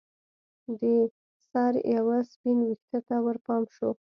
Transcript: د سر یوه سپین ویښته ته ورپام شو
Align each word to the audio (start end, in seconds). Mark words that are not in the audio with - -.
د 0.79 0.81
سر 1.49 1.73
یوه 1.95 2.17
سپین 2.31 2.57
ویښته 2.65 2.99
ته 3.07 3.15
ورپام 3.25 3.63
شو 3.75 3.89